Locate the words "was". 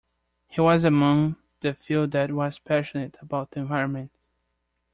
0.59-0.83, 2.31-2.57